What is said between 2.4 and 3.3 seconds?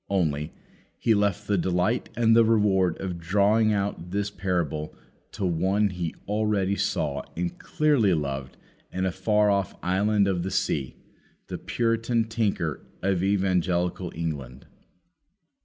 reward of